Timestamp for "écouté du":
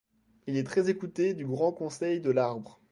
0.89-1.45